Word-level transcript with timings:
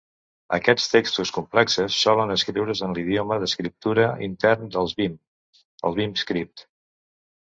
Aquests 0.55 0.85
textos 0.93 1.31
complexes 1.35 1.97
solen 2.05 2.33
escriure's 2.35 2.81
en 2.87 2.95
l'idioma 2.97 3.37
d'escriptura 3.43 4.07
intern 4.29 4.73
dels 4.77 4.97
Vim, 5.01 5.19
el 5.91 5.97
vimscript. 6.01 6.65